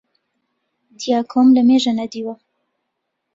[0.99, 2.33] دیاکۆم لەمێژە نەدیوە